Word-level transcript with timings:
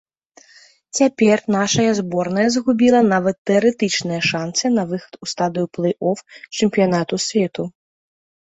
Цяпер 0.99 1.37
нашая 1.55 1.91
зборная 1.99 2.45
згубіла 2.55 3.01
нават 3.13 3.37
тэарэтычныя 3.49 4.21
шанцы 4.31 4.65
на 4.79 4.83
выхад 4.95 5.13
у 5.27 5.33
стадыю 5.35 5.65
плэй-оф 5.79 6.19
чэмпіянату 6.57 7.15
свету. 7.29 7.63